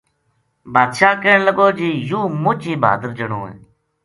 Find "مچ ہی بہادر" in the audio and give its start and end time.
2.43-3.09